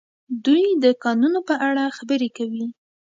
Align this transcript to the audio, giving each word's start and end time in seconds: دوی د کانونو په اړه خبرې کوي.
دوی 0.45 0.65
د 0.83 0.85
کانونو 1.03 1.39
په 1.47 1.55
اړه 1.67 1.83
خبرې 1.97 2.29
کوي. 2.37 2.65